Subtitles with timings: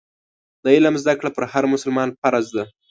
[0.63, 2.63] د علم زده کړه پر هر مسلمان فرض ده.